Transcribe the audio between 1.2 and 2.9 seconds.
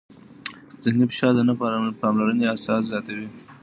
د نه پاملرنې احساس